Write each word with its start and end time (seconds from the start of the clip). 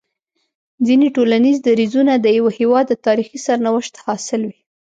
ځيني 0.87 1.07
ټولنيز 1.17 1.57
درځونه 1.67 2.13
د 2.17 2.27
يوه 2.37 2.51
هيواد 2.59 2.85
د 2.89 2.93
تاريخي 3.05 3.37
سرنوشت 3.45 3.93
حاصل 4.05 4.41
وي 4.49 4.57